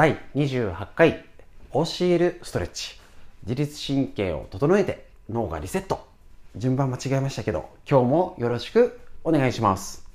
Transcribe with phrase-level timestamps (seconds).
[0.00, 1.26] 第28回
[1.74, 2.98] 教えるストレッチ。
[3.42, 6.08] 自律神経を整えて脳がリセット。
[6.56, 10.08] 順番間違えましたけど今日もよろしくお願いします。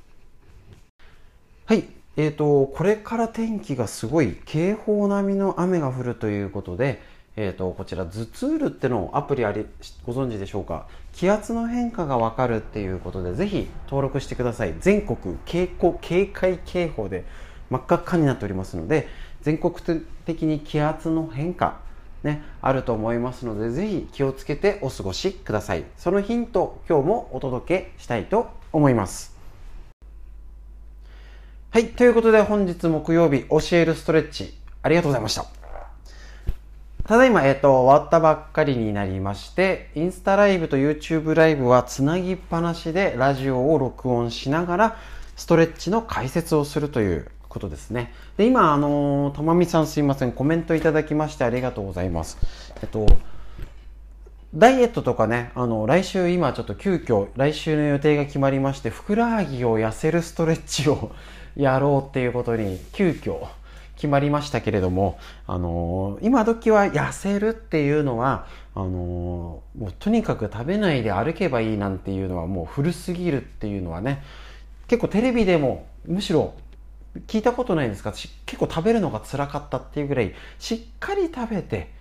[1.67, 1.83] はい。
[2.17, 6.99] えーと、これから天気がすごい警報並みの雨が降るということで、
[7.35, 9.67] えーと、こちら頭痛ールってのをアプリあり
[10.03, 10.87] ご存知でしょうか？
[11.13, 14.73] 気圧の変化がわかるっていうことでぜひ登録してください。
[14.79, 15.69] 全国警
[16.01, 17.23] 警戒警報で
[17.69, 19.07] 真っ赤っかになっておりますので
[19.45, 19.75] 全国
[20.25, 21.77] 的に気圧の変化
[22.23, 25.83] ね、あると思いますのでぜひ気をつけてお過ごしください。
[25.95, 29.37] そのヒント今日もお届けしたいと思います。
[31.69, 35.45] はいということで本日木曜日教えるストレッチありがとうございました。
[37.03, 44.97] ただいま、えっ、ー、と、終わったばっかりになりまして、インスタライブと YouTube ライブはつなぎっぱなしでラジオを録音しながら、
[45.35, 48.11] ストレッチの解説をするということですね。
[48.35, 52.37] で、今、あのー、とまみさんすいません、コメントいただきましてありがとうございます。
[52.81, 53.07] えっと、
[54.53, 61.13] ダイエットとかね、あの、来週今ちょっと急遽、来週の予定が決まりまして、ふくらはぎを痩せるストレッチを
[61.55, 63.37] やろうっていうことに、急遽
[63.95, 74.21] 決まりましたけれども、あのー、今時は痩せるっていうのは、あのー、もうとにかく食べないで歩けばいいなんていうのはもう古すぎるっていうのはね、
[74.87, 76.53] 結構テレビでもむしろ
[77.27, 81.93] 聞いたことないですが結構食べるのが辛かったっていうぐらいしっかり食べて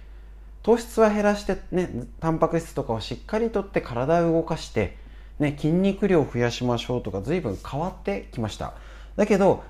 [0.63, 4.97] 糖質は減らしてねタンパク質とかをしっかりとって体を動かして
[5.39, 8.75] ね筋肉量を増やしましょうとか随分変わってきました。
[9.17, 9.63] だけど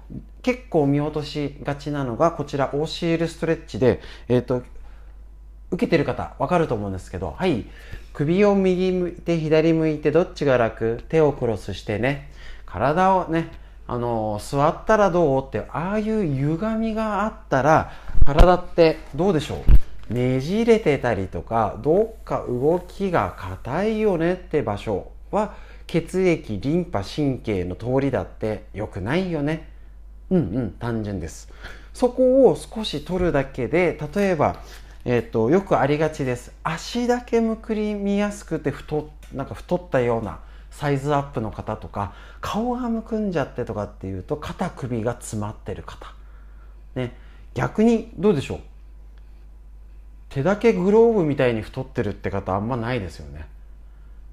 [0.42, 4.62] 結構見落としがちなのがこちら OCL ストレッチでえっ、ー、と
[5.70, 7.67] 受けてる方わかると思うんですけどはい。
[8.12, 11.03] 首を右向いて左向いてどっちが楽？
[11.09, 12.31] 手をクロスしてね。
[12.65, 13.50] 体をね
[13.87, 17.93] あの座ったらどうってああいう歪みがあったら
[18.25, 19.63] 体ってどうでしょ
[20.11, 20.15] う？
[20.15, 25.55] ねじれてたりとかどっか動きが硬いよねって場所は
[25.87, 29.69] 血液リンパ神経の通りだって良くないよね。
[30.31, 31.50] うんうん単純です。
[31.93, 34.56] そこを少し取るだけで例えば
[35.05, 36.53] えっ、ー、とよくありがちです。
[36.62, 40.41] 足だけむくりみやすくて太なんか太ったような
[40.75, 46.12] サイズアップの方とか顔がむくんじゃってとかっていうと肩首が詰まってる方。
[46.95, 47.17] ね。
[47.55, 48.59] 逆にどうでしょう？
[50.29, 53.47] 手だけグローブみたいに太ってるって方あんまないですよね。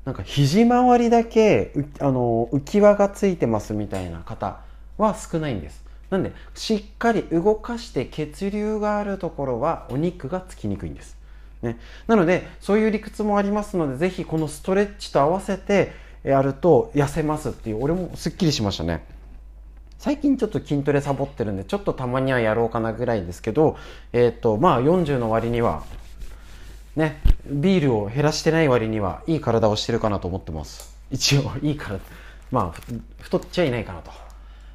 [0.04, 4.62] なんか肘周りだけあの浮き輪がついてますみたいな方
[4.98, 5.84] は少ないんです。
[6.10, 11.16] なんでしっかり動かして血流があるところはお肉がつきにくいんです。
[11.62, 11.78] ね、
[12.08, 15.92] なのでそういう理屈もありますのでぜひこのストレッチと合わせて
[16.24, 19.04] やると痩せますっていう俺もすっきりしましたね。
[19.98, 23.78] 最近ちょっと筋トレサボってるんでちょっとたまにはやろうかなぐらいですけど
[24.14, 25.84] えっ、ー、とまあ40の割には
[26.96, 30.98] ねビールを減らしてない割にはいい体をしてるかなと思ってます。
[31.12, 32.00] 一応いい体
[32.50, 32.82] まあ
[33.20, 34.12] 太っちゃいないかなと。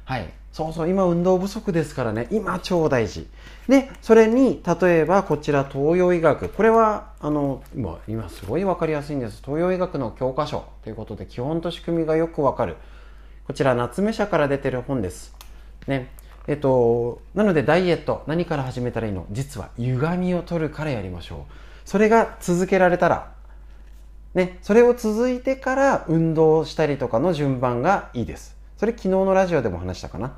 [0.05, 0.29] はい。
[0.57, 2.27] そうそう今運動不足ですからね。
[2.31, 3.27] 今超大事。
[3.67, 6.49] でそれに例えばこちら東洋医学。
[6.49, 9.43] これはあの今今すごい分かりやすいんです。
[9.45, 10.65] 東洋医学の教科書。
[10.83, 12.77] ということで基本と仕組みがよくわかる。
[13.45, 15.35] こちら夏目社から出てる本です。
[15.85, 16.11] ね。
[16.47, 18.23] えっとなのでダイエット。
[18.25, 19.27] 何から始めたらいいの？
[19.29, 21.53] 実は歪みを取るからやりましょう。
[21.85, 23.31] それが続けられたら。
[24.33, 24.57] ね。
[24.63, 28.56] それを続いてから運動したりとかの順番がいいです。
[28.77, 30.37] それ昨日のラジオでも話したかな？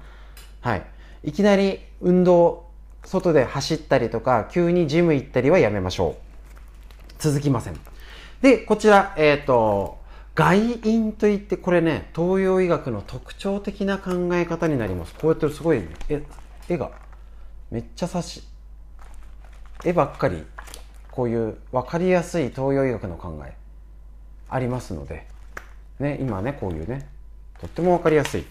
[0.61, 0.83] はい。
[1.23, 2.67] いきなり運動、
[3.03, 7.13] 外で走ったりとか、急にジム行ったりはやめましょう。
[7.19, 7.77] 続きません。
[8.41, 9.99] で、こちら、えっ、ー、と、
[10.35, 15.13] 外因といって、これね、東洋医学の特徴的な考え方になります。
[15.15, 16.23] こうやってすごい、え、
[16.69, 16.91] 絵が、
[17.71, 18.43] めっちゃ差し、
[19.83, 20.45] 絵ばっかり、
[21.11, 23.53] こういう分かりやすい東洋医学の考え、
[24.49, 25.27] ありますので、
[25.99, 27.09] ね、今ね、こういうね、
[27.61, 28.45] とってもわかりやすい。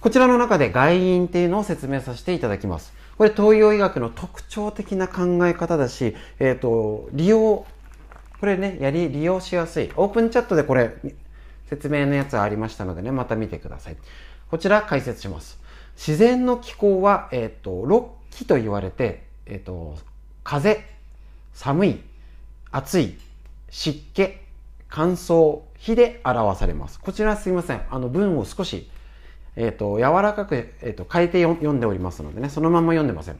[0.00, 2.92] こちらの中で外因っていうのを説明させていただきます。
[3.18, 7.66] これ東洋医学の特徴的な考え方だし、えっ、ー、と、利用、
[8.40, 9.92] これね、やり、利用しやすい。
[9.96, 10.96] オープンチャットでこれ、
[11.68, 13.96] 説明のやつありましたのでね、また見てください。
[14.50, 15.60] こちら解説します。
[15.96, 19.98] 自然の気候は、えっ、ー、と、6気と言われて、えっ、ー、と、
[20.42, 20.82] 風、
[21.52, 22.00] 寒い、
[22.72, 23.18] 暑い、
[23.68, 24.38] 湿気、
[24.88, 27.00] 乾燥、火で表されます。
[27.00, 27.82] こちらすいません。
[27.90, 28.90] あの文を少し、
[29.56, 33.38] えっ、ー、と、柔らかく、えーと、変えて読んでおりますのでね、そのまま読んでません。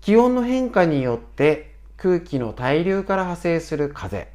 [0.00, 4.28] 気温の変化によって空気の対流から派生する風、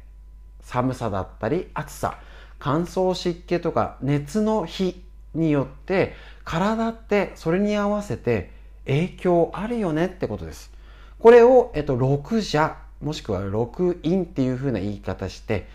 [0.60, 2.18] 寒さだったり暑さ、
[2.58, 5.02] 乾燥湿気とか熱の火
[5.34, 6.14] によって
[6.44, 8.50] 体ってそれに合わせて
[8.84, 10.70] 影響あるよねってことです。
[11.18, 15.66] これを、えっと、6邪もしくは6陰っていう風な言い方して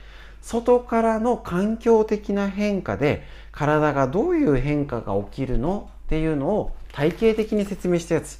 [0.47, 8.39] 外からの環境的な変化で体がどういう変化が起きるのっていうのを体系的に説明したやつ。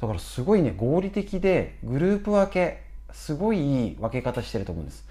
[0.00, 2.82] だからすごいね合理的でグループ分け
[3.12, 5.06] すごいいい分け方してると思うんです。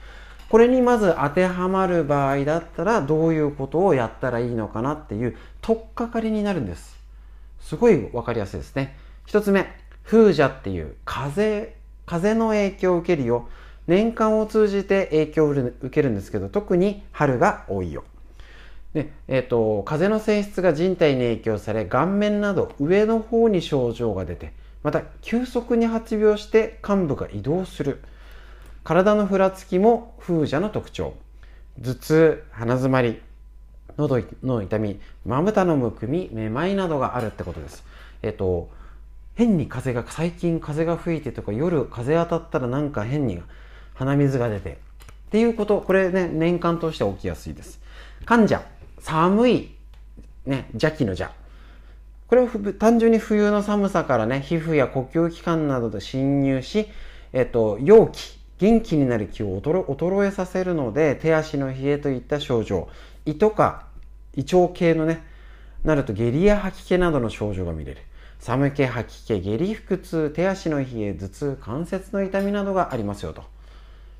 [0.49, 6.97] これにまず当てはまる場合だったらどういうことをやったらいいのかなっていう取っかかりになるんです。
[7.61, 8.97] すごい分かりやすいですね。
[9.25, 9.65] 一つ目
[10.03, 13.47] 風邪っていう風風の影響を受けるよ。
[13.87, 18.03] 年間を通じて影響を受けるんですけど特に春が多いよ。
[18.93, 24.53] で、えーと、風の性質が人体に影響され顔面など上の方に症状が出て
[24.83, 28.01] また急速に発病して患部が移動する。
[28.83, 31.13] 体のふらつきも風邪の特徴。
[31.81, 33.21] 頭痛鼻づまり
[33.97, 37.83] 喉の痛みまぶたのむくみめまいなどがあるってことです。
[38.21, 38.69] えっ、ー、と
[39.35, 43.41] 変に風が最近風が吹いてとか夜風当たったらなんか変に
[43.97, 47.79] 鼻水が出てっていうことこれね年間通して起きやすいです。
[48.25, 48.63] 患者
[48.99, 49.75] 寒い
[50.45, 51.31] ね邪気の邪。
[52.27, 56.87] これは単純に冬の寒さからね皮膚や呼吸器官などで侵入し
[57.33, 62.89] えっと陽気元気になる気を衰えさせるので手足の冷えといった症状。
[63.25, 63.87] 胃とか
[64.35, 65.23] 胃腸系のね
[65.83, 68.01] なると下痢や吐き気などの症状が見れる。
[68.39, 73.43] 寒気吐き気下痢腹痛手足の冷え頭痛関節の痛みなどがありますよと。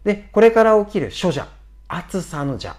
[0.08, 1.50] でこれから起きる諸邪。
[1.90, 2.78] 暑さの邪。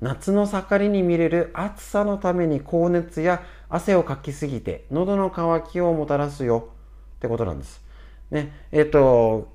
[0.00, 6.70] 夏の盛りに見れる暑さのために高熱や汗をかきすぎて喉の渇きをもたらすよ。
[7.16, 7.82] ってことなんです。
[8.30, 9.52] ね、えっ、と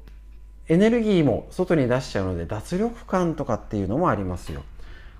[0.67, 4.61] エネルギーも外に出しちゃうので脱力感とかっていうのもありますよ。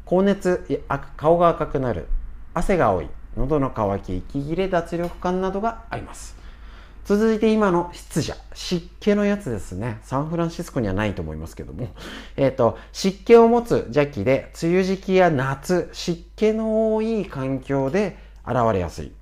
[0.06, 0.86] 高熱
[1.18, 2.06] 顔が赤くなる。
[2.54, 3.10] 汗が多い。
[3.36, 6.37] 喉の渇き息切れ脱力感などがあります。
[7.08, 10.00] 続いて今の湿邪湿気のやつですね。
[10.04, 11.88] サンフランシスコにはないと思いますけども、
[12.36, 19.14] えっ、ー、と湿気を持つ邪気で梅雨時期や夏湿気の多い環境で現れやすい、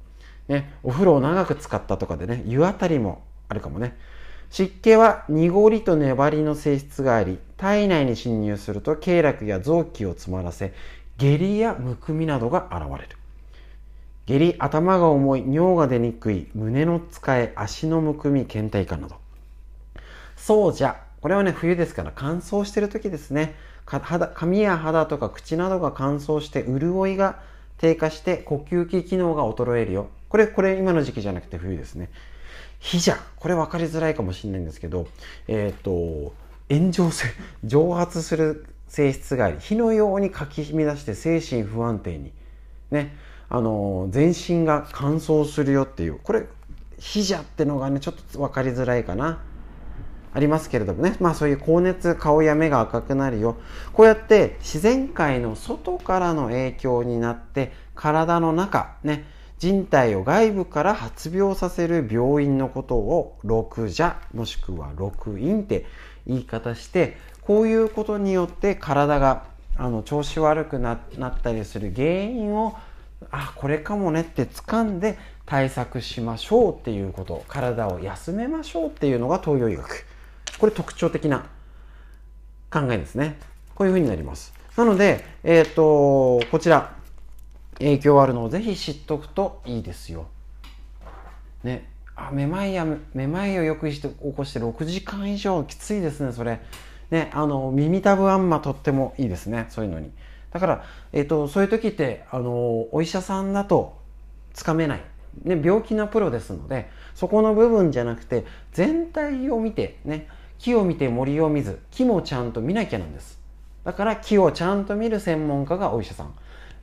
[0.47, 3.95] ね、お風呂を長く使ったとかでね湯あたりもあるかもね。
[4.49, 10.73] 湿気は濁りと粘りの性質があり、体内に侵入すると経絡や臓器を詰まらせ、
[11.17, 13.15] 下痢やむくみなどが現れる。
[14.27, 19.15] 下痢、頭が重い、尿が出にくい、胸の使え、足のむくみ、倦怠感など。
[20.35, 21.01] そうじゃ。
[21.21, 23.55] これはね、冬ですから乾燥してる時ですね。
[23.85, 27.39] 肌髪や肌とか口などが乾燥して潤いが
[27.77, 30.09] 低下して呼吸器機能が衰えるよ。
[30.29, 32.09] これ、これ今の時期じゃなくて冬ですね。
[32.79, 35.07] 火じゃこれ分かりづらいかもしれないんですけど、
[35.47, 36.33] えっ、ー、と、
[36.69, 37.27] 炎上性、
[37.63, 42.33] 蒸発する性質があり、火のようにかき乱して精神不安定に、
[42.91, 43.15] ね、
[43.49, 46.45] あの、全身が乾燥するよっていう、これ、
[46.97, 49.39] 火じゃってのがね、ちょっと分かりづらいかな。
[50.33, 53.55] ありますけれどもね、まあそういう高熱、顔や目が赤くなるよ。
[53.93, 59.25] こうやって自然界の外からの影響になって、体の中、ね、
[59.57, 65.85] 人体を外部から発病させる病院のことを六邪もしくは六陰って
[66.27, 69.45] 言い方してこういうことによって体が
[69.77, 72.75] あの調子悪くなったりする原因を
[73.31, 80.05] あこれかもねって掴んで対策しましょうっていうこと体を休めましょうっていうのが東洋医学
[80.59, 81.45] これ特徴的な
[82.71, 83.37] 考えですね
[83.73, 86.93] こういうふうになりますなので、えっ、ー、とこちら
[87.77, 90.27] 影響あるのをぜひ知っとくといいですよ。
[91.63, 91.89] ね。
[92.15, 96.59] あ、めまいや、めまいをよくして起こして6時間以上きついですね、それ。
[97.09, 100.11] ね、あの、耳たぶあんまとってもいいですね、そういうのに。
[100.55, 103.97] だから、えっ、ー、と、そういう時って、あの、お医者さんだと
[104.53, 105.01] つかめない。
[105.43, 113.37] ね、病気のプロですので、そこの部分じゃなくて、全体を見て、ね、木を見て森を見ず、木もちゃんと見なきゃなんです。
[113.83, 116.33] だから木をちゃんと見る専門家がお医者さん。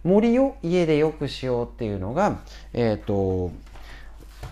[0.04, 2.40] 森を家でよくしようっていうのが、
[2.74, 3.52] えっ、ー、と、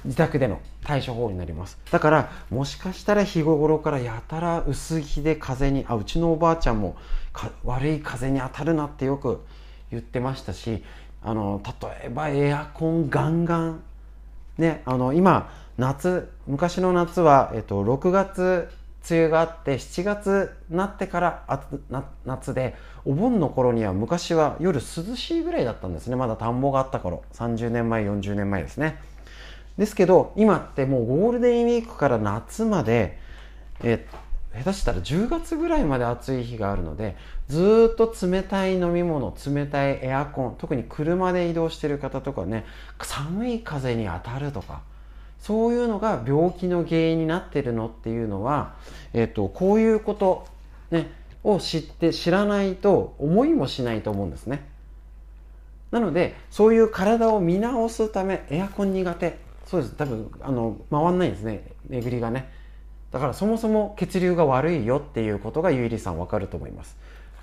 [0.07, 1.79] 自宅での対処法になります。
[1.93, 6.97] だから、もしかしたら日頃からやたら薄着で風に、あ、うちのおばあちゃんも
[7.65, 9.41] 悪い風に当たるなってよく
[9.93, 10.83] 言ってましたし、
[11.23, 13.83] あの、例えばエアコンガンガン、
[14.59, 18.69] ね、あの、今、夏、昔の夏は、えっと、6月
[19.09, 21.61] 梅雨があって7月になってから
[22.27, 26.17] 夏でお盆の頃には昔は夜涼しいぐらいだったんですね。
[26.17, 27.23] まだ田んぼがあった頃。
[27.35, 28.99] 30年前40年前ですね。
[29.81, 33.19] ですけど今ってもうゴールデンウィークから夏まで
[33.83, 34.07] え
[34.55, 37.17] 下手したら10月ぐらいまで暑い日があるので
[37.49, 42.67] ずっと冷たい飲み物冷たいエアコン特に車で移動してる方とかね
[43.01, 44.83] 寒い風に当たるとか
[45.39, 48.75] そういうのが病気の原因になってるのっていうのは、
[49.15, 50.47] えっと、こういうこと、
[50.91, 51.11] ね、
[51.43, 54.69] を知って知らないと思いもしないと思うんですね。
[55.91, 59.50] なので、そういう体を見直すため、エアコン苦手。
[59.71, 59.95] そうです。
[59.95, 61.63] 多分、あの、回んないんですね。
[61.89, 62.51] 巡りがね。
[63.13, 66.97] だからそもそも血流が悪いよっていうことがゆいりさんわかると思います。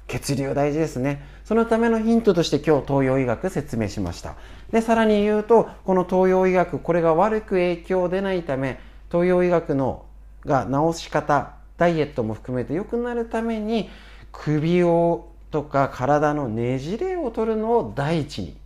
[0.07, 1.23] 血流大事ですね。
[1.45, 4.35] そのためのヒントとして今日東洋医学説明しました。
[4.71, 8.77] で、さらに言うと、この東洋医学、これが悪く影響出ないため、
[9.09, 10.03] 東洋医学の
[10.45, 13.89] が治し方、ダイエットも含めて良くなるために、
[14.33, 18.57] 首をとか体のねじれを取るのを第一に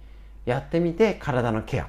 [0.45, 1.87] やってみて体のケア、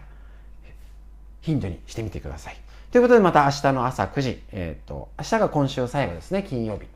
[1.43, 2.57] 頻度にしてみてください。
[2.91, 6.87] ということでまた明日の朝9時、えっ、ー、と、明日が今週最後ですね、金曜日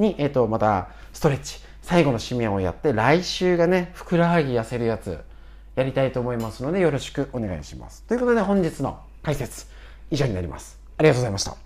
[0.00, 5.18] に、えっ、ー、と、またストレッチ、最後の締めをやって、来週がね、ふくらはぎ痩せるやつ、
[5.76, 8.02] やりたいと思いますので、よろしくお願いします。
[8.04, 9.66] ということで、本日の解説、
[10.10, 10.78] 以上になります。
[10.98, 11.56] ありがとうございました。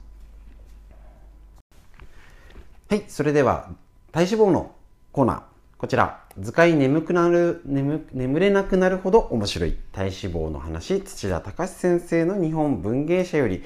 [2.91, 3.71] はい、それでは、
[4.13, 4.75] 体脂肪の
[5.13, 5.43] コーナー、
[5.77, 13.63] こちら、図解眠くなる、眠、眠れなくなるほど面白い体脂肪の話、土田隆先生の日本文芸社より、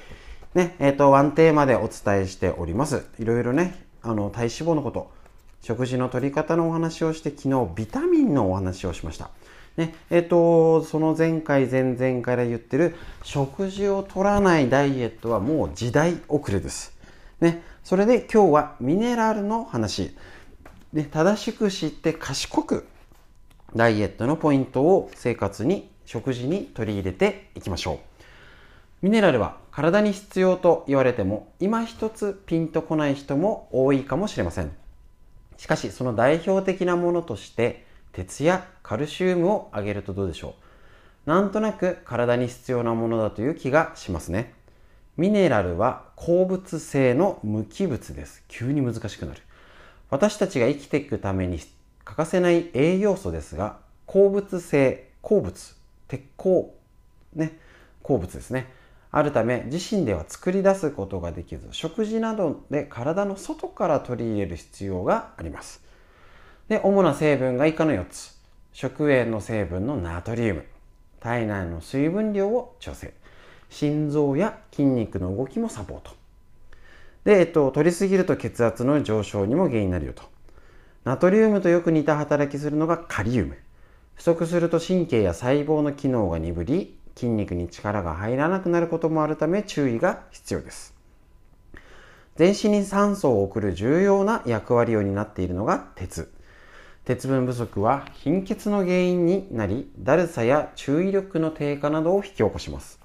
[0.55, 3.07] ね、えっ、ー、と、ワンテーマでお伝えしております。
[3.19, 5.11] いろいろね、あの、体脂肪のこと、
[5.63, 9.31] 食事の取り方のお話をして、昨日ビタミンのお話をしました。
[9.79, 16.93] ね、えっ、ー、と、その前回、前々から言ってる、食事を取らないダイエットはもう時代遅れです。
[17.41, 20.15] ね、それで今日はミネラルの話。
[20.93, 22.87] で、正しく知って賢く
[23.75, 28.09] ダイエットのポイントを生活に、食事に取り入れていきましょう。
[29.03, 34.73] ミネラルは体に必要と言われても今一つピンとこない人も多いかもしれません。
[35.57, 40.55] しかしその代表的なものとして鉄やカルシウムを挙げるとどうでしょ
[41.27, 44.55] うなんとなく体に必要なものだという気がしますね。
[45.19, 48.43] ミネラルは鉱物性の無機物です。
[48.49, 49.43] 急に難しくなる。
[50.11, 51.59] 私たちが生きていくために
[52.05, 55.77] 欠かせない栄養素ですが、鉱物性、鉱物、
[56.09, 56.75] 鉄鉱、
[57.35, 57.59] ね、
[58.03, 58.73] 鉱物ですね。
[59.11, 65.83] あるため自身では作り出すことができず、食事などで体の外から取り入れる必要があります。
[66.69, 68.37] で、主な成分が以下の4つ。
[68.73, 70.65] 食塩の成分のナトリウム。
[71.21, 73.13] 体内の水分量を調整。
[73.71, 76.18] 心臓や筋肉の動きもサポート。
[77.25, 80.23] で、えっと、取りすぎると血圧の上昇にも原因になるよと。
[81.05, 83.57] ナトリウムとよく似た働きするのがカリウム。
[84.15, 90.95] 不足すると神経や細胞の機能が鈍り、筋肉に力が入らなくなることもあるため注意が必要です。
[92.37, 96.33] 全身に酸素を送る重要な役割を担っているのが鉄。
[97.05, 103.01] 鉄分不足は貧血の原因になり、だるさや注意力の低下などを引き起こします。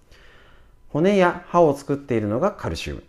[0.89, 3.03] 骨や歯を作っているのがカルシウム。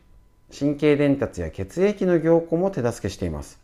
[0.56, 3.58] 神経伝達や血液の凝固も手助けしています。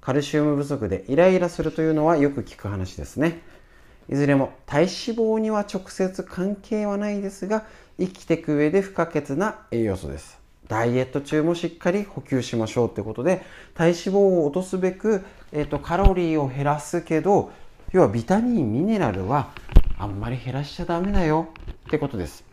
[0.00, 3.42] カルシウム不足でイライラするというのはよく聞く話ですね。
[4.08, 7.64] いずれも体脂肪には直接関係はないですが、
[7.98, 10.38] 生きていく上で不可欠な栄養素です。
[10.68, 13.42] ダイエット中もしっかり補給しましょうということで、
[13.74, 17.50] 体脂肪を落とすべく、えーと、カロリーを減らすけど、
[17.92, 19.52] 要はビタミン、ミネラルは
[19.98, 21.48] あんまり減らしちゃダメだよ
[21.86, 22.44] ってことです。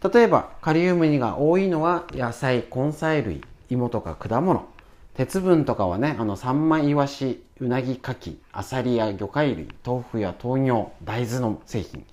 [0.00, 4.68] 例えば、カリウムが多いのは野菜、根菜類、芋とか果物。
[5.14, 12.06] 鉄分とかはね、あの、サンマ、イワシ、うなぎ、カキ、アサリや魚介類、豆腐や豆乳、大豆の製品。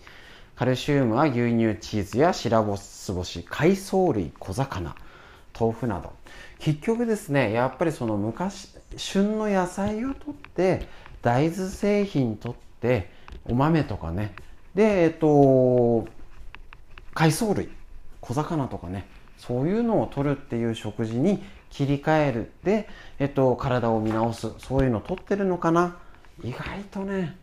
[0.56, 4.96] カルシウムは牛乳、チーズや白ス干し、海藻類、小魚、
[5.60, 6.12] 豆腐など。
[6.58, 10.88] 結局ですね、やっぱりその昔、旬の野菜を取って、
[11.22, 13.12] 大豆製品取って、
[13.48, 14.34] お豆とかね、
[14.74, 16.08] で、えっと、
[17.14, 17.70] 海藻類、
[18.28, 22.52] 小魚とかね、そういうのを取るっていう食事に切り替える。
[22.64, 22.88] で、
[23.20, 24.52] えっと、体を見直す。
[24.60, 25.98] そういうのを取ってるのかな。
[26.44, 27.38] 意外とね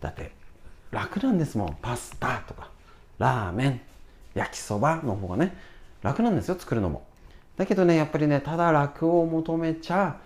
[0.00, 0.32] だって
[0.90, 1.76] 楽なんですもん。
[1.80, 2.70] パスタとか
[3.18, 3.80] ラーメン
[4.34, 5.56] 焼きそばの方がね
[6.02, 7.02] 楽なんですよ作るのも。
[7.56, 10.18] だけどねやっぱりねただ楽を求めちゃ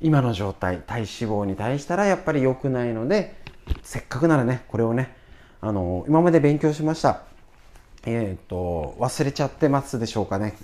[0.00, 3.36] 今の状態体脂肪に対したらやっぱり良くないので
[3.82, 5.14] せっかくならねこれをね
[5.60, 7.22] あの今まで勉強しました
[8.06, 10.56] えっ、ー、と忘れちゃってますでしょうかね。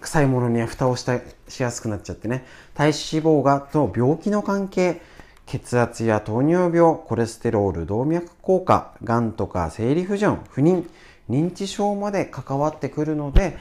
[0.00, 2.92] 臭いものには蓋をしたしやすくなっちゃってね、体脂
[3.24, 5.00] 肪がと病気の関係、
[5.46, 10.88] 血圧や糖尿病、コレステロール、動脈硬化、がんとか生理不順、不妊、
[11.30, 13.56] 認知症まで関わってくるので、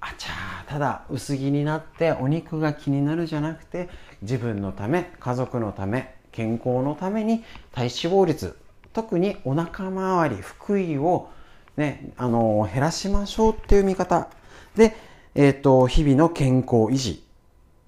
[0.00, 3.88] あちゃー、ただ薄着になってお肉が気になるじゃなくて、
[4.22, 8.56] 自分のため、家族のため、健康のために体脂肪率、
[8.92, 11.30] 特にお腹周り、腹囲を
[11.78, 14.28] ね、あの、減らしましょうっていう見方
[14.76, 14.96] で、
[15.36, 17.24] えっ、ー、と、日々の健康維持、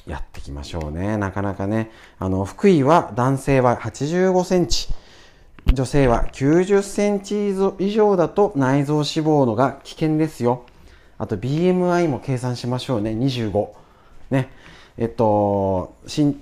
[0.07, 1.17] やっていきましょうね。
[1.17, 1.91] なかなかね。
[2.21, 4.89] あの、福井は男性は85センチ、
[5.73, 10.65] 女性は90センチ以上だと内臓脂肪のが危険ですよ。
[11.19, 13.11] あと BMI も計算しましょうね。
[13.11, 13.69] 25。
[14.31, 14.51] ね。
[14.99, 16.37] えっと、身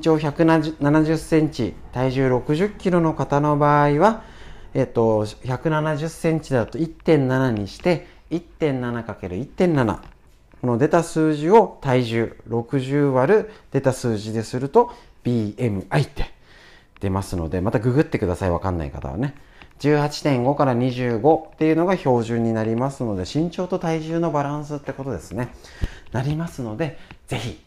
[0.00, 4.22] 長170センチ、体重60キロの方の場合は、
[4.74, 9.98] えっと、170センチだと1.7にして、1.7×1.7。
[10.60, 14.92] この出た数字を体重60割る出た数字ですると
[15.24, 16.32] BMI って
[17.00, 18.50] 出ますので、またググってください。
[18.50, 19.34] わかんない方はね。
[19.78, 25.54] 18.5から25っていうのが標準になりますので、身長と体重のバランスってことですね。
[26.10, 26.98] なりますので、
[27.28, 27.62] ぜひ、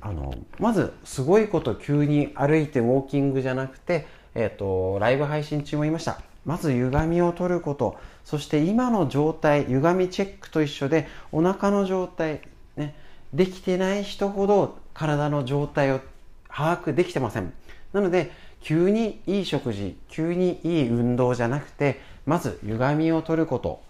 [0.00, 6.22] あの、まず、すごいこと急に歩いてウォーキングじゃなくて、えっ、ー、と、ライブ配信中も言いました。
[6.44, 12.40] まず歪みを取ること、そして今の状態、歪みチェックと一緒で、お腹の状態、
[12.76, 12.94] ね、
[13.32, 16.00] できてない人ほど体の状態を
[16.48, 17.52] 把握できてません。
[17.92, 18.30] なので、
[18.60, 23.82] 急にいい食事、急にいい運動じゃなくて、まず歪みを取ること。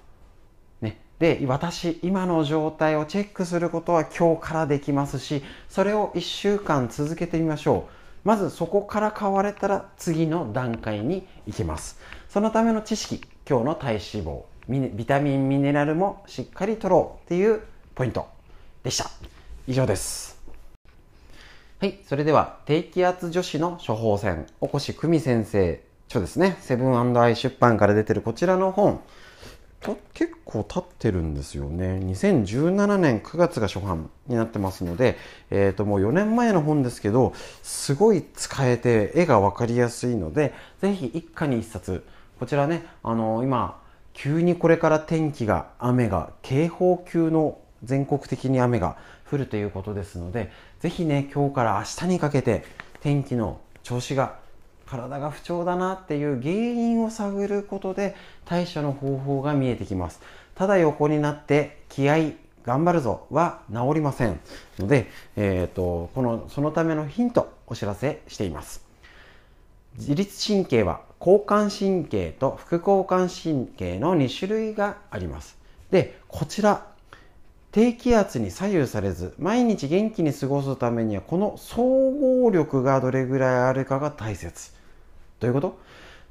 [0.81, 1.01] ね。
[1.19, 8.03] で、私、今の状態をチェックすることは今日からできますし、それを1週間続けてみましょう。
[8.25, 11.99] まずそこから変われたら次の段階に行きます。
[12.33, 14.45] そのための知識、今日の体脂肪、
[14.97, 17.61] ビタミン、ミネラルもしっかり取ろうっていう
[17.95, 18.27] ポイント
[18.83, 19.11] でした。
[19.67, 20.41] 以上です。
[21.79, 21.99] はい。
[22.07, 26.57] それでは、低気圧女子の処方箋、おこし久美先生著ですね。
[26.63, 29.03] セブンアイ出版から出てるこちらの本、
[30.15, 32.01] 結構経ってるんですよね。
[32.03, 35.19] 2017年9月が初版になってますので、
[35.51, 42.03] えっ、ー、ともう4年前の本ですけど、すごい使えて絵がわかりやすいので、ぜひ一家に一冊、
[42.43, 43.81] こちらね、あの今、
[44.15, 48.97] 急にこれから天気が、雨が、警報級の全国的に雨が
[49.31, 52.65] 降るということですので、ぜひね、今日から明日にかけて
[53.01, 54.41] 天気の調子が
[54.87, 60.21] 体が不調だなっていう原因を探ることで対処の方法が見えてきます。
[60.57, 62.33] ただ横になって気合
[62.65, 64.41] 頑張るぞは治りません
[64.81, 68.92] ので、えーと、このそのためのヒントお知らせしています。
[69.99, 75.57] 自律神経は交感神経と副交感神経の2種類があります。
[75.91, 76.87] で、こちら
[77.71, 84.73] 低気圧に左右されず毎日元気に過ごすためにはこの総合力がどれぐらいあるかが大切。
[85.41, 85.79] どういうこと？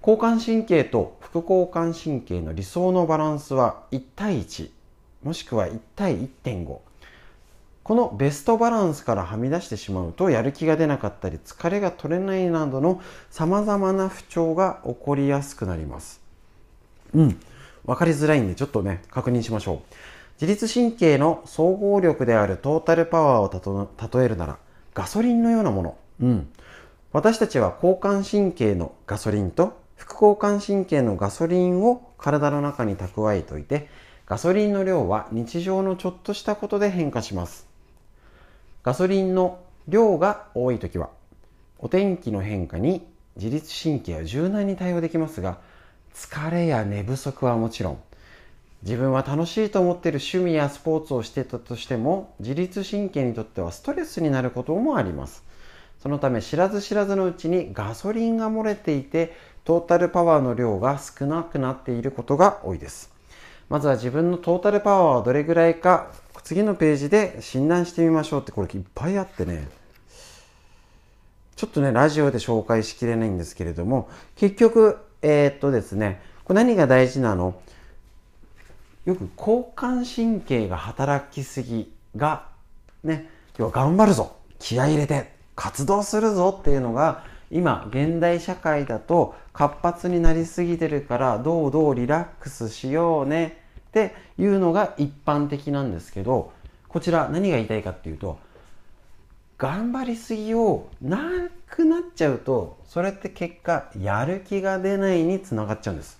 [0.02, 4.72] 交感神経と副交感神経の理想のバランスは1対1
[5.24, 6.80] もしくは1対1.5
[7.84, 16.22] このベストバランスからはみ出してしまうとやる気が出なかったり疲れが取れないなどの様々な不調が起こりやすくなります
[17.14, 17.40] うん
[17.86, 19.96] 分かりづらいんでちょっとね確認しましょう
[20.42, 24.58] 自律神経の総合力であるトータルパワーを例えるなら
[24.94, 25.98] ガソリンのようなもの。
[26.22, 26.50] うん。
[27.14, 33.88] 私たちは交感神経のガソリンと副交感神経のガソリンを体の中に蓄えておいて、
[34.26, 37.71] ガソリンの量は日常のちょっとしたことで変化します。
[38.84, 41.10] ガソリンの量が多い時は、
[41.78, 45.60] お天気の変化に自律神経は柔軟に対応できますが、
[46.16, 48.00] 疲れや寝不足はもちろん、
[48.82, 55.44] 自分は楽しいと思っている趣味やスポーツをしてたとしても自律神経にとってはストレスになることもあります。
[56.02, 63.11] そのため知らず知らずのうちにガソリンが漏れていてトータルパワーの量が少なくなっていることが多いです。
[63.72, 66.12] まずは自分のトータルパワーはどれぐらいか
[66.44, 69.70] 次のページで診断してみましょうってこれいっぱいあってね。
[71.56, 77.62] ちょっとねラジオで紹介しきれないんですけれども結局えー、っとですねこれ何が大事なの？
[79.06, 82.48] よく交感神経が働きすぎが、
[83.06, 93.61] ね、今日は頑張るぞ気合入れて活動するぞっていうのが今現代社会だと活発になりすぎてるからどうどうリラックスしようね
[93.92, 96.54] っていうのが一般的なんですけど
[96.88, 98.40] こちら何が言いたいかっていうと
[99.58, 101.20] 頑張りすぎをな
[101.70, 106.20] くなっちゃうとそれって結果やる気が出ないにつながっちゃうんです。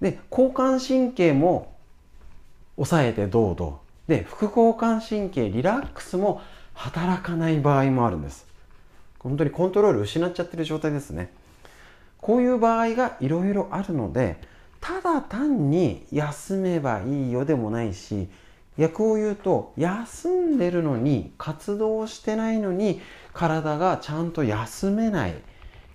[0.00, 1.74] で交感神経も
[2.76, 6.42] 抑えてどうどうで副交感神経リラックスも
[6.74, 8.46] 働かない場合もあるんです。
[9.18, 11.32] 本当にコントロール失っちゃってる状態ですね。
[12.18, 14.38] こういう場合がいろいろあるので
[14.86, 18.28] ただ単に休めばいいよでもないし
[18.78, 23.00] 逆を言うと休んでるのに活動してないのに
[23.32, 25.34] 体がちゃんと休めない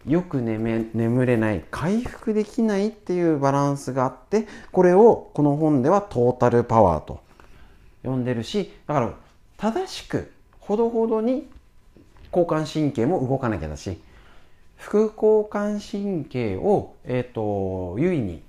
[0.06, 7.22] よく眠れない回復できないっていうバランスがあってこれをこの本ではトータルパワーと
[8.04, 9.14] 呼んでるしだから
[9.56, 11.48] 正しくほどほどに
[12.30, 14.02] 交感神経も動かなきゃだし
[14.76, 18.44] 副交感神経を、えっ、ー、と優位に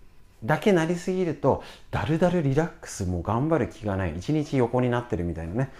[0.44, 4.14] だけなりすぎるとだるだるリラックスも頑張る気がない。
[4.16, 5.70] 一日横になってるみたいなね。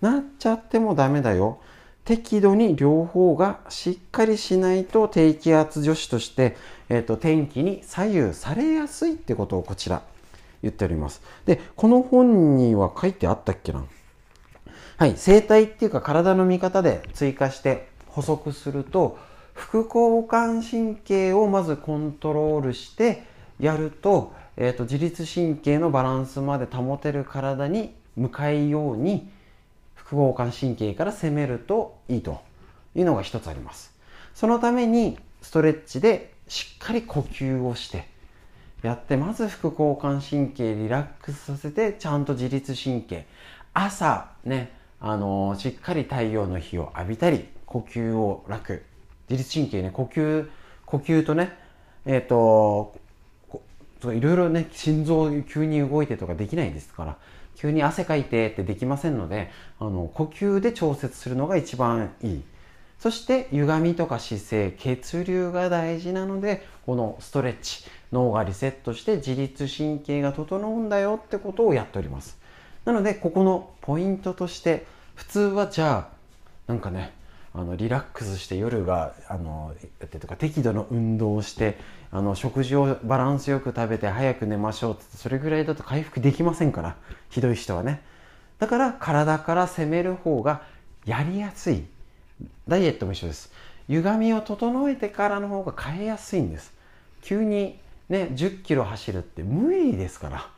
[0.00, 1.60] なっちゃってもダメだよ。
[2.04, 6.56] 適度に両方がしっかりしないと低気圧女子として、
[6.88, 10.02] えーと、天気に左右されやすいってことをこちら
[10.62, 11.22] 言っております。
[11.46, 13.84] で、この本には書いてあったっけな？
[14.96, 19.16] はい、生体っていうか体の見方で追加して補足すると、
[19.54, 23.22] 副交感神経をまずコントロールして
[23.62, 29.30] やると、えーと自律神経のバランスまで保てる体に向かいように
[29.94, 32.42] 副交感神経から攻めるといいと
[32.94, 33.94] いうのが一つあります。
[34.34, 38.06] そのためにストレッチでしっかり呼吸をして
[38.82, 43.26] やってまず副交感神経リラックスさせてちゃんと自律神経
[43.74, 48.84] 朝ねあのー、しっかり太陽の日を浴びたり呼吸を楽
[49.28, 50.48] 自律神経ね呼吸
[50.84, 51.56] 呼吸とね
[52.04, 52.94] えっ、ー、と
[54.10, 57.16] いろいろね心臓急に動いてとかできないですから
[57.56, 62.42] 急に汗かいてってできませんのであの呼吸で調節するのが一番いい。
[62.98, 72.38] そして歪みとか姿勢血流が大事なのでこのストレッチ脳がリセットして自律神経が整うんだよってことをやっております。
[72.84, 74.86] なのでここのポイントとして
[75.16, 76.22] 普通はじゃあ
[76.68, 77.12] なんかね
[77.54, 79.74] あのリラックスして夜があの
[80.10, 81.78] てとか適度の運動をして
[82.10, 86.96] あの食事をバランスよく食べて早く寝ましょうってそれぐらいだと回復できませんから
[87.28, 88.02] ひどい人はね。
[88.58, 90.62] だから体から攻める方が
[91.04, 91.84] やりやすい。
[92.66, 93.52] ダイエットも一緒です。
[93.88, 96.72] 歪みを整えてからの方が変えやすいんです。
[97.20, 100.50] 急にね1 0キロ走るって無理ですから。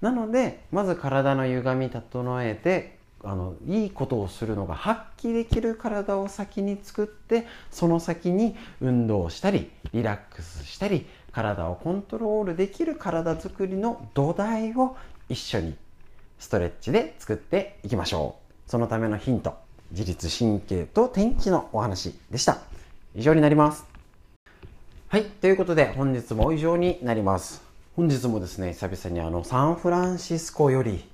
[0.00, 2.95] なのでまず体の歪み整えて
[3.26, 14.96] あのいいことをするのが発揮できる体を先に作ってその先に運動したりリラックスしたり体をコントロールできる体づくりの土台を
[15.28, 15.74] 一緒に
[16.38, 18.36] ストレッチで作っていきましょ
[18.66, 18.70] う。
[18.70, 19.54] そのためのヒント
[19.90, 22.58] 自律神経と天気のお話でした。
[23.14, 23.84] 以上になります。
[25.08, 27.62] はいということで本日も以上になります。
[27.96, 31.04] 本日もですね久々にあのサンフランシスコより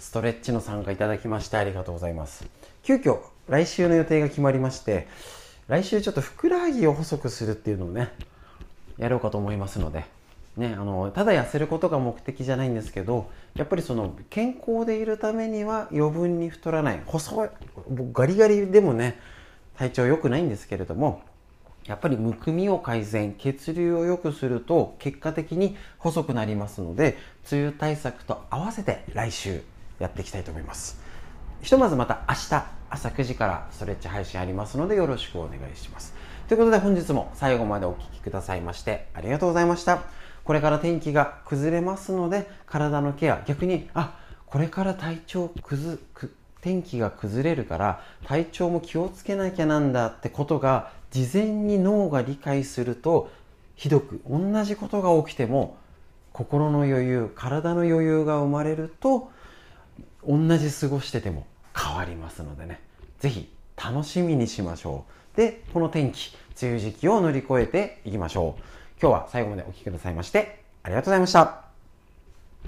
[0.00, 2.44] ストレッチの参加いただきましてありがとうございます。
[2.82, 5.06] 急遽、来週の予定が決まりまして、
[5.68, 8.10] 来週ちょっとふくらはぎを細くするっていうのをね、
[8.98, 10.04] やろうかと思いますので、
[10.56, 17.48] ね、あのただ痩せることが目的じゃないんですけどやっぱりその健康でいるためには余分に太らない細い
[18.12, 19.18] ガリガリでもね
[19.78, 21.22] 体調良くないんですけれども
[21.86, 27.16] やっぱりむくみを改善血流を良くすると結果的に細くなりますので
[27.50, 29.62] 梅雨対策と合わせて来週
[30.00, 30.98] やっていきたいと思います。
[31.62, 36.14] ひとまずまた明日朝9時からストレッチ配信ありますのでよろしくお願いします。
[36.48, 40.02] ということで本日も最後までお聴きくださいましてありがとうございました。
[40.42, 45.98] これから天気が崩れますので体のケア逆にあこれから体調崩
[46.60, 53.30] 天気が崩れるから体調も気をつけなきゃなんだってことが事前に脳が理解すると
[53.76, 55.76] ひどく同じことが起きても
[56.32, 59.30] 心の余裕体の余裕が生まれると
[60.26, 62.80] 同じ過ごしてても変わりますのでね。
[63.20, 65.04] 是非楽しみにしましょ
[65.34, 65.36] う。
[65.36, 68.62] でこの天気梅雨時期を乗り越えていきましょう。
[69.00, 71.59] 今日は最後までお聴きくださいましてありがとうございました。